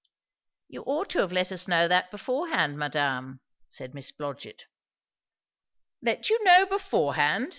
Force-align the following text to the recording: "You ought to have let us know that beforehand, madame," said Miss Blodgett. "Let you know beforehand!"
"You 0.67 0.81
ought 0.81 1.11
to 1.11 1.19
have 1.19 1.31
let 1.31 1.51
us 1.51 1.67
know 1.67 1.87
that 1.87 2.09
beforehand, 2.09 2.79
madame," 2.79 3.39
said 3.69 3.93
Miss 3.93 4.11
Blodgett. 4.11 4.65
"Let 6.01 6.27
you 6.27 6.43
know 6.43 6.65
beforehand!" 6.65 7.49